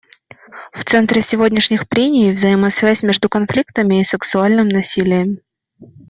В 0.73 0.83
центре 0.83 1.21
сегодняшних 1.21 1.87
прений— 1.87 2.31
взаимосвязь 2.33 3.03
между 3.03 3.29
конфликтами 3.29 4.01
и 4.01 4.03
сексуальным 4.03 4.67
насилием. 4.67 5.41